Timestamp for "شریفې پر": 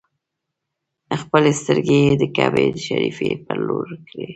2.85-3.57